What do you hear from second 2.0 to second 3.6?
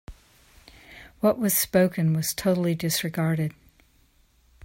was totally disregarded.